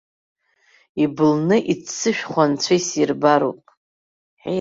Ибылны 1.03 1.57
иццышәхо 1.71 2.41
анцәа 2.43 2.73
исирбароуп. 2.79 3.61